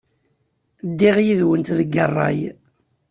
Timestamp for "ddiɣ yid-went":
0.89-1.67